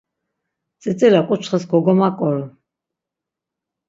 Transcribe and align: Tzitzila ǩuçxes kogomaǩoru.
Tzitzila 0.79 1.21
ǩuçxes 1.27 1.63
kogomaǩoru. 1.71 2.43